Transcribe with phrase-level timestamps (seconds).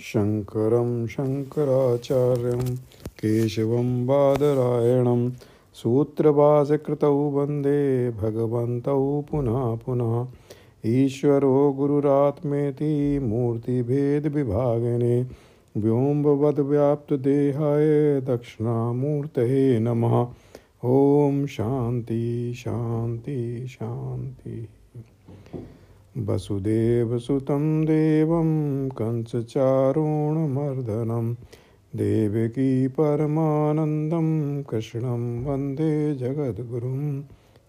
[0.00, 2.76] शङ्करं शङ्कराचार्यं
[3.18, 5.30] केशवं बादरायणं
[5.74, 10.26] सूत्रभासकृतौ वंदे भगवन्तौ पुनः पुनः।
[10.86, 15.26] ईश्वरो गुरुरात्मेति मूर्तिभेदविभागिने
[15.76, 20.26] व्योम्बवद्व्याप्तदेहाय दक्षिणामूर्तये नमः।
[20.84, 24.68] ॐ शांति शांति शान्ति
[26.18, 31.36] वसुदेवसुतं देवं, कंसचारुणमर्दनं।
[31.96, 37.22] देवकी परमानन्दं, कृष्णं वंदे जगद्गुरुं।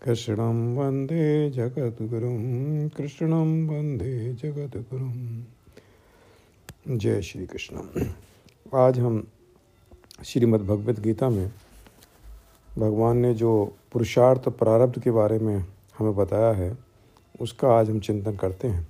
[0.04, 5.44] कृष्णं वंदे जगद्गुरुं, कृष्णं वंदे जगद्गुरुं।
[6.98, 8.06] जय श्री कृष्ण
[8.76, 9.28] आज हम
[10.26, 11.52] श्रीमद् भगवत गीता में
[12.80, 15.66] भगवान ने जो पुरुषार्थ प्रारब्ध के बारे में
[15.98, 16.78] हमें बताया है,
[17.42, 18.88] उसका आज हम चिंतन करते हैं।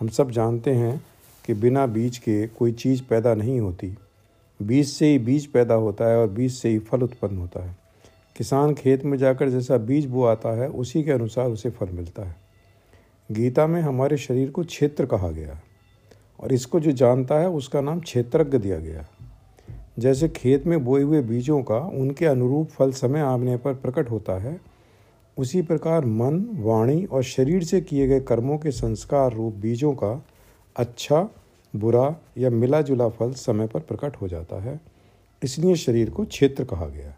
[0.00, 1.04] हम सब जानते हैं
[1.46, 3.96] कि बिना बीज के कोई चीज़ पैदा नहीं होती।
[4.62, 7.76] बीज से ही बीज पैदा होता है और बीज से ही फल उत्पन्न होता है।
[8.36, 12.36] किसान खेत में जाकर जैसा बीज बोआता है, उसी के अनुसार उसे फल मिलता है।
[13.32, 15.62] गीता में हमारे शरीर को क्षेत्र कहा गया है
[16.40, 19.06] और इसको जो जानता है, उसका नाम क्षेत्रज्ञ दिया गया
[19.98, 24.38] जैसे खेत में बोए हुए बीजों का उनके अनुरूप फल समय आने पर प्रकट होता
[24.38, 24.60] है,
[25.38, 30.24] उसी प्रकार मन, वाणी और शरीर से किए गए कर्मों के संस्कार रूप बीजों का
[30.76, 31.28] अच्छा
[31.76, 34.80] बुरा या मिला जुला फल समय पर प्रकट हो जाता है।
[35.42, 37.14] इसलिए शरीर को क्षेत्र कहा गया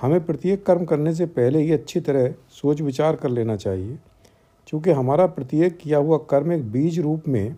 [0.00, 3.98] हमें प्रत्येक कर्म करने से पहले ही अच्छी तरह सोच विचार कर लेना चाहिए।
[4.66, 7.56] क्योंकि हमारा प्रत्येक किया हुआ कर्म एक बीज रूप में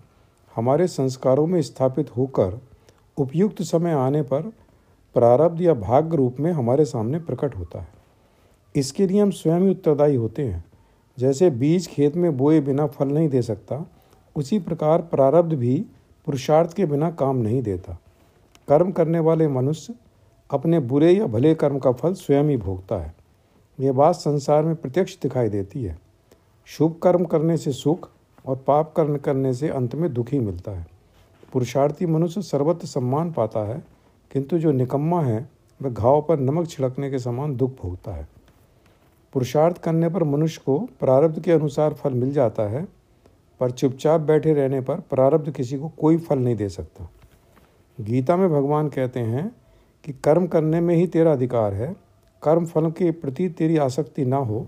[0.57, 2.61] हमारे संस्कारों में स्थापित होकर
[3.19, 4.43] उपयुक्त समय आने पर
[5.15, 7.89] प्रारब्ध या भाग्य रूप में हमारे सामने प्रकट होता है।
[8.77, 10.65] इसके लिए हम स्वयं ही उत्तरदायी होते हैं।
[11.19, 13.91] जैसे बीज खेत में बोए बिना फल नहीं दे सकता,
[14.37, 15.87] उसी प्रकार प्रारब्ध भी
[16.27, 17.99] पुरुषार्थ के बिना काम नहीं देता।
[18.69, 19.95] कर्म करने वाले मनुष्य
[20.51, 23.15] अपने बुरे या भले कर्म का फल स्वयं ही भोगता है।
[23.81, 25.99] यह बात संसार में प्रत्यक्ष दिखाई देती है।
[26.67, 28.11] शुभ कर्म करने से सुख
[28.47, 30.94] और पाप कर्म करने से अंत में दुखी मिलता है।
[31.55, 33.85] पुरुषार्थी मनुष्य सर्वत्र सम्मान पाता है,
[34.33, 35.51] किंतु जो निकम्मा है,
[35.83, 38.29] वह घाव पर नमक छिड़कने के समान दुख भोगता है।
[39.33, 42.89] पुरुषार्थ करने पर मनुष्य को प्रारब्ध के अनुसार फल मिल जाता है,
[43.61, 47.11] पर चुपचाप बैठे रहने पर प्रारब्ध किसी को कोई फल नहीं दे सकता।
[48.01, 49.57] गीता में भगवान कहते हैं
[50.05, 51.97] कि कर्म करने में ही तेरा अधिकार है,
[52.43, 54.67] कर्म फल के प्रति तेरी आसक्ति ना हो।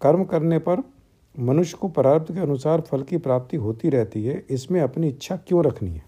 [0.00, 0.80] कर्म करने पर
[1.38, 5.64] मनुष्य को प्रारब्ध के अनुसार फल की प्राप्ति होती रहती है, इसमें अपनी इच्छा क्यों
[5.64, 6.04] रखनी है?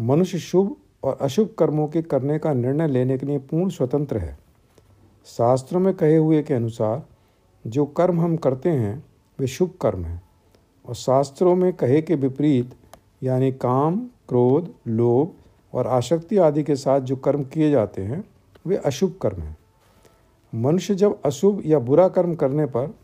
[0.00, 4.38] मनुष्य शुभ और अशुभ कर्मों के करने का निर्णय लेने के लिए पूर्ण स्वतंत्र है।
[5.24, 7.06] शास्त्रों में कहे हुए के अनुसार,
[7.66, 9.04] जो कर्म हम करते हैं,
[9.38, 10.22] वे शुभ कर्म हैं।
[10.86, 12.74] और शास्त्रों में कहे के विपरीत,
[13.22, 13.96] यानी काम,
[14.28, 15.32] क्रोध, लोभ
[15.76, 18.24] और आसक्ति आदि के साथ जो कर्म किए जाते हैं,
[18.66, 19.58] वे अशुभ कर्म हैं।
[20.54, 22.94] मनुष्य जब अशुभ या बुरा कर्म करने पर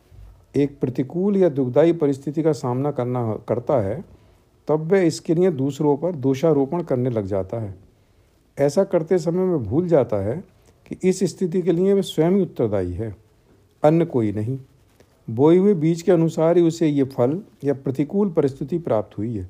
[0.55, 4.05] एक प्रतिकूल या दुखदायी परिस्थिति का सामना करना, करता है,
[4.69, 7.75] तब वह इसके लिए दूसरों पर दोषारोपण करने लग जाता है।
[8.59, 10.43] ऐसा करते समय वह भूल जाता है
[10.87, 13.15] कि इस स्थिति के लिए वह स्वयं उत्तरदायी है,
[13.83, 14.59] अन्य कोई नहीं।
[15.29, 19.49] बोए हुए बीज के अनुसार ही उसे ये फल या प्रतिकूल परिस्थिति प्राप्त हुई है।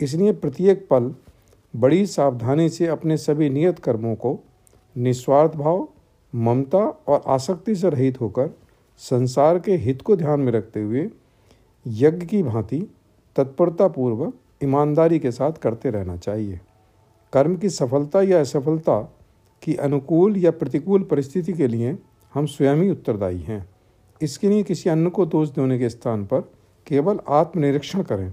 [0.00, 1.14] इसलिए प्रत्येक पल
[1.74, 4.38] बड़ी सावधानी से अपने सभी नियत कर्मों को
[4.96, 5.88] निस्वार्थ भाव,
[6.32, 8.50] ममता और आसक्ति से रहित होकर
[9.00, 11.08] संसार के हित को ध्यान में रखते हुए
[11.86, 12.78] यज्ञ की भांति
[13.36, 16.60] तत्परतापूर्वक ईमानदारी के साथ करते रहना चाहिए।
[17.32, 19.00] कर्म की सफलता या असफलता
[19.62, 21.96] की अनुकूल या प्रतिकूल परिस्थिति के लिए
[22.34, 23.66] हम स्वयं ही उत्तरदायी हैं।
[24.20, 26.40] इसके लिए किसी अन्य को दोष देने के स्थान पर
[26.86, 28.32] केवल आत्मनिरीक्षण करें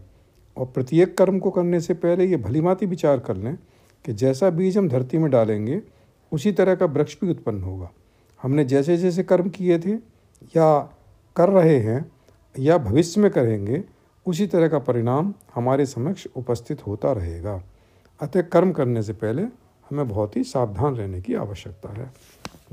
[0.58, 3.58] और प्रत्येक कर्म को करने से पहले ये भलीमाती विचार कर लें
[4.06, 5.82] कि जैसा बीज हम धरती में डालेंगे,
[6.32, 7.92] उसी तरह का वृक्ष भी उत्पन्न होगा।
[8.44, 10.15] हमने जैसे जैसे कर्म किए थे
[10.48, 10.98] या
[11.36, 12.12] कर रहे हैं
[12.60, 13.84] या भविष्य में करेंगे,
[14.26, 17.64] उसी तरह का परिणाम हमारे समक्ष उपस्थित होता रहेगा।
[18.22, 19.42] अतः कर्म करने से पहले
[19.90, 22.14] हमें बहुत ही सावधान रहने की आवश्यकता है।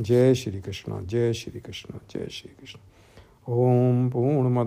[0.01, 2.79] जय श्री कृष्ण, जय श्री कृष्ण, जय श्री कृष्ण।
[3.49, 4.67] ओम पूर्ण पूर्णमद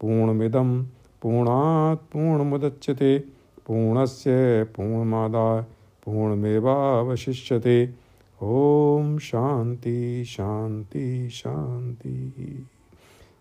[0.00, 0.82] पूर्णमिदम
[1.22, 3.18] पूर्णात् पूर्णमुदच्यते
[3.66, 5.62] पूर्णस्य पूर्णमादाय
[6.04, 7.86] पूर्णमेवावशिष्यते।
[8.42, 12.66] ओम शांति शांति शांति।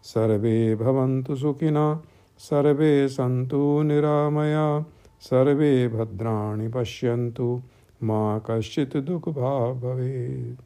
[0.04, 2.00] सर्वे भवन्तु सुखिनः,
[2.38, 4.86] सर्वे सन्तु निरामया,
[5.22, 7.62] सर्वे भद्राणि पश्यन्तु,
[8.04, 10.62] माँ कश्चित् दुःखभाग् भवेत्।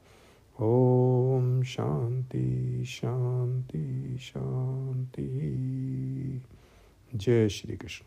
[0.62, 5.30] ओम शांति शांति शांति।
[7.16, 8.06] जय श्री कृष्ण।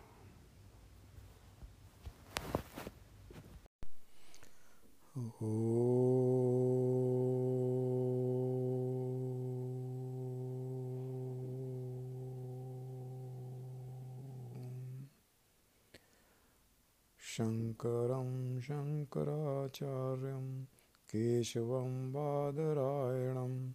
[17.39, 20.67] शङ्करं शङ्कराचार्यं
[21.11, 23.73] केशवं बादरायणं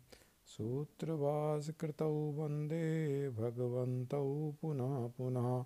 [0.48, 5.66] सूत्रभासकृतौ वंदे भगवन्तौ पुनः पुनः।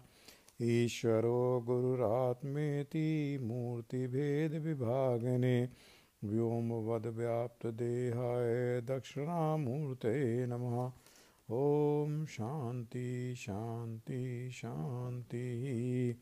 [0.61, 5.69] ईश्वरो गुरुरात्मेति मूर्तिभेदविभागिने
[6.23, 10.91] व्योमवद्व्याप्तदेहाय दक्षिणामूर्ते नमः।
[11.51, 16.15] ॐ शान्ति शान्ति, शान्तिः।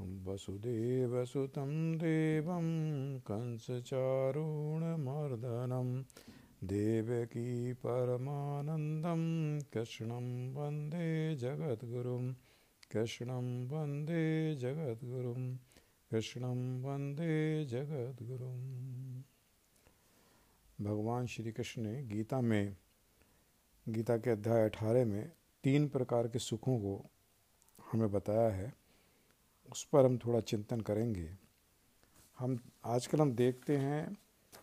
[0.00, 6.02] वसुदेवसुतं देवं कंसचारूणमर्दनं,
[6.64, 12.34] देवकी परमानन्दं, कृष्णं वंदे जगद्गुरुं,
[12.92, 15.56] कृष्णं वंदे जगद्गुरुं,
[16.10, 19.22] कृष्णं वंदे जगद्गुरुं।
[20.84, 22.76] भगवान श्री कृष्ण ने गीता में,
[23.88, 25.32] गीता के अध्याय अठारह में
[25.64, 27.10] तीन प्रकार के सुखों को
[27.92, 28.85] हमें बताया है।
[29.72, 31.28] उस पर हम थोड़ा चिंतन करेंगे।
[32.38, 34.16] हम आजकल हम देखते हैं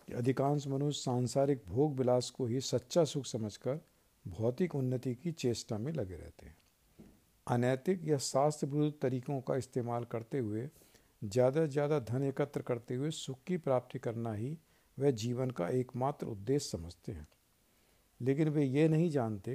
[0.06, 3.80] कि अधिकांश मनुष्य सांसारिक भोग विलास को ही सच्चा सुख समझकर
[4.24, 6.56] भौतिक उन्नति की चेष्टा में लगे रहते हैं।
[7.46, 10.68] अनैतिक या शास्त्र विरुद्ध तरीकों का इस्तेमाल करते हुए,
[11.22, 14.56] ज़्यादा से ज़्यादा धन एकत्र करते हुए सुख की प्राप्ति करना ही
[14.98, 17.26] वह जीवन का एकमात्र उद्देश्य समझते हैं।
[18.20, 19.54] लेकिन वे ये नहीं जानते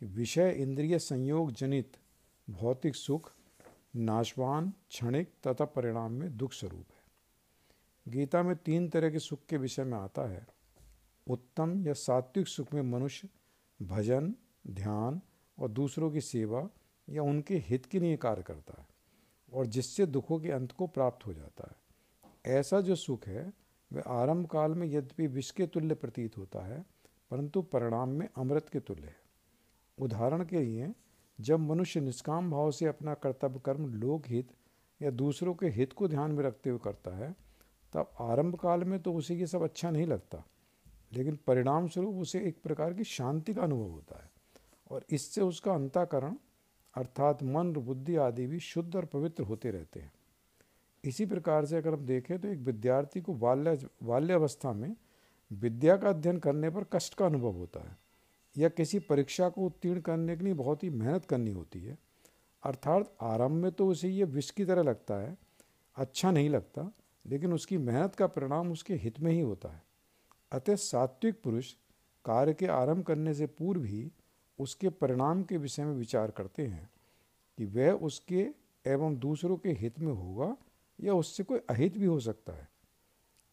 [0.00, 1.96] कि विषय इंद्रिय संयोग जनित
[2.48, 3.32] भौतिक सुख
[3.96, 6.98] नाशवान, क्षणिक तथा परिणाम में दुख स्वरूप है।
[8.08, 10.46] गीता में तीन तरह के सुख के विषय में आता है।
[11.26, 13.28] उत्तम या सात्विक सुख में मनुष्य,
[13.82, 14.34] भजन,
[14.66, 15.20] ध्यान
[15.58, 16.68] और दूसरों की सेवा
[17.08, 18.86] या उनके हित के लिए कार्य करता है
[19.52, 21.88] और जिससे दुखों के अंत को प्राप्त हो जाता है।
[22.58, 23.52] ऐसा जो सुख है,
[23.92, 26.84] वह आरंभ काल में यद्यपि विष के तुल्य प्रतीत होता है,
[27.30, 29.16] परंतु परिणाम में अमृत के तुल्य है।
[29.98, 30.94] उदाहरण के लिए
[31.40, 34.48] जब मनुष्य निष्काम भाव से अपना कर्तव्य कर्म लोकहित
[35.00, 37.34] या दूसरों के हित को ध्यान में रखते हुए करता है,
[37.92, 40.44] तब आरंभ काल में तो उसे ये सब अच्छा नहीं लगता।
[41.12, 44.30] लेकिन परिणाम स्वरूप उसे एक प्रकार की शांति का अनुभव होता है
[44.90, 46.36] और इससे उसका अंताकरण
[46.94, 50.12] अर्थात मन, बुद्धि आदि भी शुद्ध और पवित्र होते रहते हैं।
[51.04, 54.96] इसी प्रकार से अगर हम देखें तो एक विद्यार्थी को बाल्य बाल्यावस्था में
[55.52, 57.96] विद्या का अध्ययन करने पर कष्ट का अनुभव होता है।
[58.58, 61.98] या किसी परीक्षा को उत्तीर्ण करने के लिए बहुत ही मेहनत करनी होती है।
[62.62, 65.36] अर्थात आरंभ में तो उसे ये विष की तरह लगता है
[65.96, 66.90] अच्छा नहीं लगता,
[67.24, 69.82] लेकिन उसकी मेहनत का परिणाम उसके हित में ही होता है।
[70.52, 71.72] अतः सात्विक पुरुष
[72.24, 74.10] कार्य के आरंभ करने से पूर्व ही
[74.58, 76.90] उसके परिणाम के विषय में विचार करते हैं
[77.58, 78.46] कि वह उसके
[78.86, 80.56] एवं दूसरों के हित में होगा
[80.98, 82.68] या उससे कोई अहित भी हो सकता है।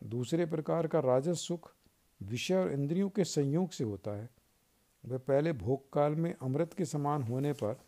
[0.04, 1.72] दूसरे प्रकार का राजस सुख
[2.22, 4.30] विषय और इंद्रियों के संयोग से होता है।
[5.06, 7.80] वह पहले भोग काल में अमृत के समान होने पर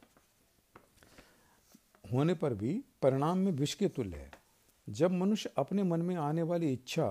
[2.14, 4.32] होने पर भी परिणाम में विष के तुल्य है।
[4.88, 7.08] जब मनुष्य अपने मन में आने वाली इच्छा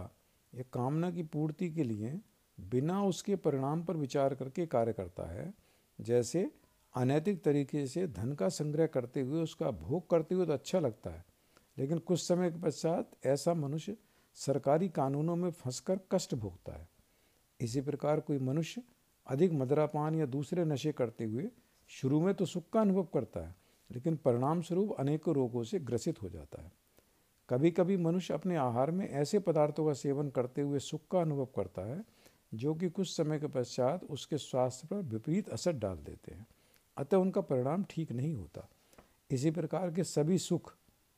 [0.53, 2.19] या कामना की पूर्ति के लिए
[2.59, 5.53] बिना उसके परिणाम पर विचार करके कार्य करता है,
[5.99, 6.51] जैसे
[6.95, 11.11] अनैतिक तरीके से धन का संग्रह करते हुए उसका भोग करते हुए तो अच्छा लगता
[11.11, 11.25] है,
[11.77, 13.97] लेकिन कुछ समय के पश्चात ऐसा मनुष्य
[14.37, 16.89] सरकारी कानूनों में फंसकर कष्ट भोगता है।
[17.61, 18.83] इसी प्रकार कोई मनुष्य
[19.27, 21.49] अधिक मदरापान या दूसरे नशे करते हुए
[21.91, 23.55] शुरू में तो सुख का अनुभव करता है,
[23.91, 26.73] लेकिन परिणाम स्वरूप अनेकों रोगों से ग्रसित हो जाता है।
[27.49, 31.49] कभी कभी मनुष्य अपने आहार में ऐसे पदार्थों का सेवन करते हुए सुख का अनुभव
[31.57, 32.03] करता है,
[32.55, 36.47] जो कि कुछ समय के पश्चात उसके स्वास्थ्य पर विपरीत असर डाल देते हैं।
[36.97, 38.69] अतः उनका परिणाम ठीक नहीं होता।
[39.31, 40.75] इसी प्रकार के सभी सुख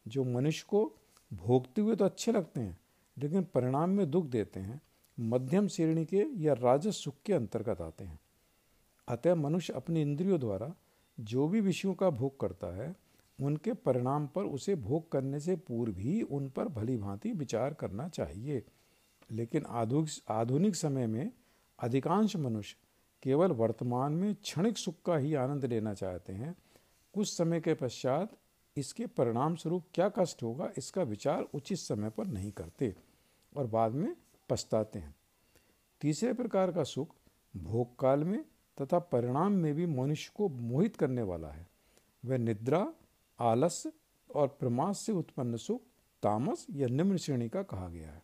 [0.06, 0.84] जो मनुष्य को
[1.30, 2.78] भोगते हुए तो अच्छे लगते हैं,
[3.16, 4.80] लेकिन परिणाम में दुख देते हैं
[5.20, 8.20] मध्यम श्रेणी के या राजस सुख के अंतर्गत आते हैं।
[9.08, 10.74] अतः मनुष्य अपने इंद्रियों द्वारा
[11.20, 12.96] जो भी विषयों का भोग करता है,
[13.40, 18.08] उनके परिणाम पर उसे भोग करने से पूर्व ही उन पर भली भांति विचार करना
[18.08, 18.62] चाहिए।
[19.30, 21.32] लेकिन आधुनिक आधुनिक समय में
[21.78, 22.76] अधिकांश मनुष्य
[23.22, 26.54] केवल वर्तमान में क्षणिक सुख का ही आनंद लेना चाहते हैं।
[27.14, 28.36] कुछ समय के पश्चात
[28.76, 32.94] इसके परिणाम स्वरूप क्या कष्ट होगा, इसका विचार उचित समय पर नहीं करते
[33.56, 34.16] और बाद में
[34.50, 35.14] पछताते हैं।
[36.00, 37.14] तीसरे प्रकार का सुख
[37.56, 38.44] भोग काल में
[38.82, 41.66] तथा परिणाम में भी मनुष्य को मोहित करने वाला है।
[42.24, 42.92] वह निद्रा
[43.38, 43.92] आलस्य
[44.34, 45.80] और प्रमाद से उत्पन्न सुख,
[46.22, 48.22] तामस या निम्न श्रेणी का कहा गया है।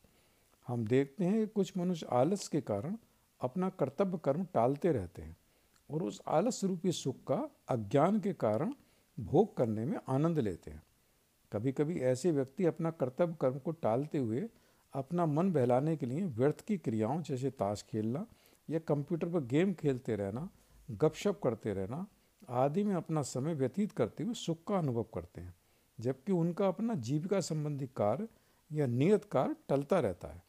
[0.66, 2.96] हम देखते हैं कि कुछ मनुष्य आलस के कारण
[3.40, 5.36] अपना कर्तव्य कर्म टालते रहते हैं
[5.90, 8.74] और उस आलस रूपी सुख का अज्ञान के कारण
[9.20, 10.82] भोग करने में आनंद लेते हैं।
[11.52, 14.48] कभी कभी ऐसे व्यक्ति अपना कर्तव्य कर्म को टालते हुए
[14.94, 18.26] अपना मन बहलाने के लिए व्यर्थ की क्रियाओं जैसे ताश खेलना
[18.70, 20.48] या कंप्यूटर पर गेम खेलते रहना,
[20.90, 22.06] गपशप करते रहना,
[22.48, 25.54] आदि में अपना समय व्यतीत करते हुए सुख का अनुभव करते हैं,
[26.00, 28.28] जबकि उनका अपना जीविका संबंधी कार्य
[28.72, 30.42] या नियत कार्य टलता रहता है।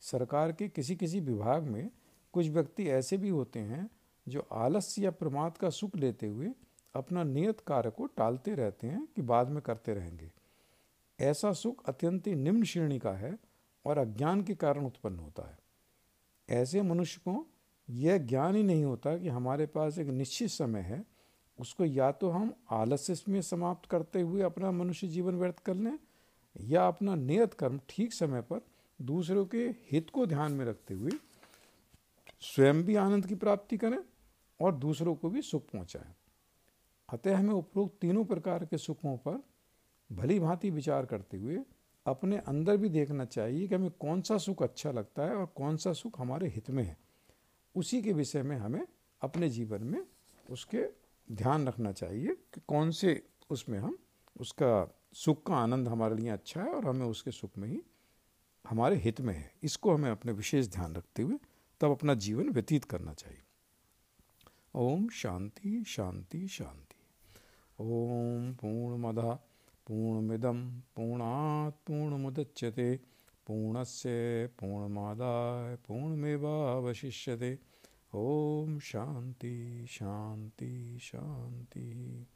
[0.00, 1.90] सरकार के किसी किसी विभाग में
[2.32, 3.90] कुछ व्यक्ति ऐसे भी होते हैं
[4.28, 6.52] जो आलस्य या प्रमाद का सुख लेते हुए
[6.94, 10.30] अपना नियत कार्य को टालते रहते हैं कि बाद में करते रहेंगे।
[11.20, 13.38] ऐसा सुख अत्यंत निम्न श्रेणी का है
[13.84, 15.58] और अज्ञान के कारण उत्पन्न होता है।
[16.60, 17.46] ऐसे मनुष्य को
[17.88, 21.04] यह ज्ञान ही नहीं होता कि हमारे पास एक निश्चित समय है,
[21.58, 25.98] उसको या तो हम आलस्य में समाप्त करते हुए अपना मनुष्य जीवन व्यर्थ कर लें,
[26.56, 28.60] या अपना नियत कर्म ठीक समय पर
[29.02, 31.10] दूसरों के हित को ध्यान में रखते हुए
[32.40, 33.98] स्वयं भी आनंद की प्राप्ति करें
[34.60, 36.14] और दूसरों को भी सुख पहुंचाएँ।
[37.08, 39.42] अतः हमें उपरोक्त तीनों प्रकार के सुखों पर
[40.10, 41.58] भली भांति विचार करते हुए
[42.06, 45.76] अपने अंदर भी देखना चाहिए कि हमें कौन सा सुख अच्छा लगता है और कौन
[45.76, 46.96] सा सुख हमारे हित में है।
[47.74, 48.86] उसी के विषय में हमें
[49.22, 50.06] अपने जीवन में
[50.50, 50.84] उसके
[51.32, 53.98] ध्यान रखना चाहिए कि कौन से उसमें हम,
[54.40, 57.82] उसका सुख का आनंद हमारे लिए अच्छा है और हमें उसके सुख में ही
[58.68, 61.38] हमारे हित में है। इसको हमें अपने विशेष ध्यान रखते हुए
[61.80, 63.42] तब अपना जीवन व्यतीत करना चाहिए।
[64.74, 66.96] ओम शांति शांति शांति।
[67.80, 68.52] ओम
[69.86, 70.46] पूर्णमद
[70.96, 72.96] पूर्णात् पूर्णमुदच्यते
[73.46, 74.08] पूर्णस्य
[74.46, 77.58] पूर्णमादाय पूर्णमेवावशिष्यते।
[78.14, 82.26] ओम शांति शांति शांति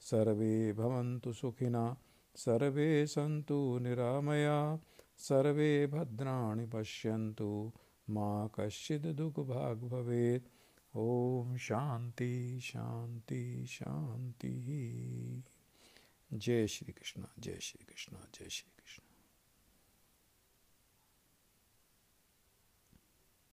[0.00, 1.96] सर्वे भवन्तु सुखिना,
[2.36, 4.80] सर्वे सन्तु निरामया,
[5.18, 7.72] सर्वे भद्राणि पश्यन्तु,
[8.10, 10.46] मा कश्चित् दुःखभाग् भवेत्।
[10.96, 15.55] ॐ शान्ति शान्ति, शान्तिः।
[16.34, 19.05] जय श्री कृष्णा जय श्री कृष्णा जय श्री कृष्ण।